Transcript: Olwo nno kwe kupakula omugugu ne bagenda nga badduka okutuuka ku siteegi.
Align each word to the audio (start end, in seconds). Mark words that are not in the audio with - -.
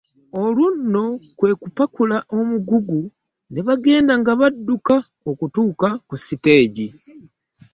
Olwo 0.41 0.67
nno 0.77 1.05
kwe 1.37 1.51
kupakula 1.61 2.17
omugugu 2.37 3.01
ne 3.51 3.61
bagenda 3.67 4.13
nga 4.21 4.33
badduka 4.39 4.95
okutuuka 5.29 5.89
ku 6.07 6.15
siteegi. 6.25 6.87